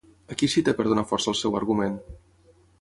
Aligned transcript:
A 0.35 0.37
qui 0.41 0.47
cita 0.53 0.73
per 0.79 0.85
donar 0.87 1.05
força 1.13 1.31
al 1.33 1.39
seu 1.43 1.61
argument? 1.63 2.03